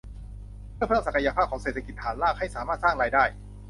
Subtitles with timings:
[0.75, 3.23] เพื่อเพิ่มศักยภาพของเศรษฐกิจฐานรากให้สามารถสร้างรายได้